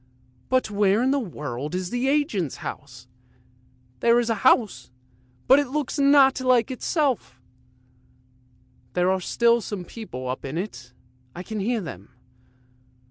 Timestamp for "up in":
10.27-10.57